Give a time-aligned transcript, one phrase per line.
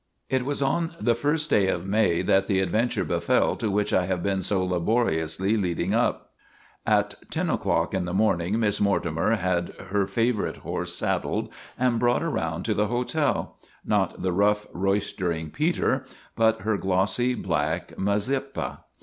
[0.31, 4.05] It was on the first day of May that the adventure befell to which I
[4.07, 6.31] have been so laboriously leading up.
[6.87, 12.23] At ten o'clock in the morning Miss Mortimer had her favorite horse saddled and brought
[12.23, 13.57] around 278 TOM SAWYER OF THE MOVIES to the hotel
[14.17, 16.05] not the rough, roistering Peter,
[16.35, 18.79] but her glossy, black Mazeppa.